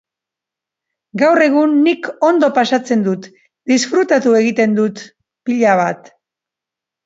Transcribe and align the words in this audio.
Gaur 1.21 1.41
egun 1.47 1.75
nik 1.81 2.09
ondo 2.29 2.49
pasatzen 2.57 3.05
dut, 3.09 3.29
disfrutatu 3.75 4.35
egiten 4.43 4.77
dut, 4.83 5.07
pilo 5.47 5.81
bat. 5.87 6.15